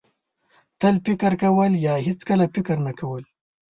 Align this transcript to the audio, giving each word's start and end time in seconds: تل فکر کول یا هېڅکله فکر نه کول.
تل 0.79 0.95
فکر 1.05 1.31
کول 1.43 1.71
یا 1.85 1.93
هېڅکله 2.07 2.45
فکر 2.55 2.77
نه 2.85 2.91
کول. 2.99 3.23